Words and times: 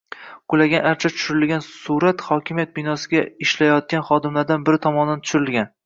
Qulagan 0.53 0.87
archa 0.91 1.11
tushirilgan 1.17 1.61
surat 1.67 2.25
hokimiyat 2.31 2.73
binosida 2.81 3.23
ishlayotgan 3.49 4.07
xodimlaridan 4.13 4.69
biri 4.71 4.85
tomonidan 4.89 5.27
tushirilgan. 5.29 5.75